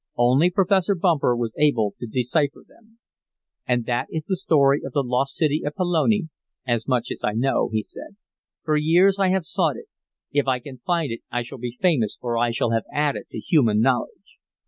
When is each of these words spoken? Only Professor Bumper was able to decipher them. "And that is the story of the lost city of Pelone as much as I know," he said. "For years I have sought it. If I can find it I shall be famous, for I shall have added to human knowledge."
Only 0.17 0.49
Professor 0.49 0.95
Bumper 0.95 1.37
was 1.37 1.55
able 1.59 1.93
to 1.99 2.07
decipher 2.07 2.63
them. 2.67 2.97
"And 3.67 3.85
that 3.85 4.07
is 4.09 4.23
the 4.25 4.35
story 4.35 4.81
of 4.83 4.93
the 4.93 5.03
lost 5.03 5.35
city 5.35 5.61
of 5.63 5.75
Pelone 5.75 6.31
as 6.65 6.87
much 6.87 7.11
as 7.11 7.23
I 7.23 7.33
know," 7.33 7.69
he 7.71 7.83
said. 7.83 8.15
"For 8.63 8.75
years 8.75 9.19
I 9.19 9.27
have 9.27 9.45
sought 9.45 9.75
it. 9.77 9.85
If 10.31 10.47
I 10.47 10.57
can 10.57 10.79
find 10.79 11.11
it 11.11 11.21
I 11.29 11.43
shall 11.43 11.59
be 11.59 11.77
famous, 11.79 12.17
for 12.19 12.35
I 12.35 12.49
shall 12.49 12.71
have 12.71 12.85
added 12.91 13.25
to 13.29 13.37
human 13.37 13.79
knowledge." 13.79 14.39